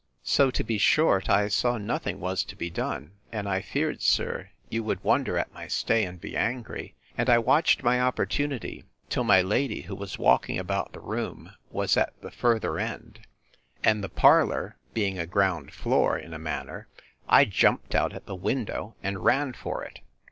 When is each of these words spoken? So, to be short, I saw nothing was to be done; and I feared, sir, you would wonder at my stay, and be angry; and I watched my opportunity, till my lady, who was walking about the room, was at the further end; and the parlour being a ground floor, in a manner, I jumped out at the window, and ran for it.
So, 0.23 0.49
to 0.49 0.63
be 0.63 0.79
short, 0.79 1.29
I 1.29 1.47
saw 1.47 1.77
nothing 1.77 2.19
was 2.19 2.43
to 2.45 2.55
be 2.55 2.71
done; 2.71 3.11
and 3.31 3.47
I 3.47 3.61
feared, 3.61 4.01
sir, 4.01 4.49
you 4.67 4.83
would 4.83 5.03
wonder 5.03 5.37
at 5.37 5.53
my 5.53 5.67
stay, 5.67 6.05
and 6.05 6.19
be 6.19 6.35
angry; 6.35 6.95
and 7.15 7.29
I 7.29 7.37
watched 7.37 7.83
my 7.83 8.01
opportunity, 8.01 8.83
till 9.11 9.23
my 9.23 9.43
lady, 9.43 9.81
who 9.81 9.93
was 9.95 10.17
walking 10.17 10.57
about 10.57 10.93
the 10.93 10.99
room, 10.99 11.51
was 11.69 11.97
at 11.97 12.19
the 12.19 12.31
further 12.31 12.79
end; 12.79 13.19
and 13.83 14.03
the 14.03 14.09
parlour 14.09 14.75
being 14.95 15.19
a 15.19 15.27
ground 15.27 15.71
floor, 15.71 16.17
in 16.17 16.33
a 16.33 16.39
manner, 16.39 16.87
I 17.29 17.45
jumped 17.45 17.93
out 17.93 18.11
at 18.11 18.25
the 18.25 18.33
window, 18.33 18.95
and 19.03 19.23
ran 19.23 19.53
for 19.53 19.83
it. 19.83 19.99